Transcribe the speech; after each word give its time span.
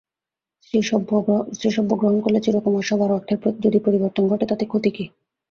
স্ত্রীসভ্য 0.63 1.91
গ্রহণ 1.93 2.17
করলে 2.21 2.39
চিরকুমার-সভার 2.41 3.11
অর্থের 3.11 3.37
যদি 3.59 3.77
পরিবর্তন 3.79 4.23
ঘটে 4.27 4.45
তাতে 4.47 4.65
ক্ষতি 4.67 4.91
কী? 4.91 5.05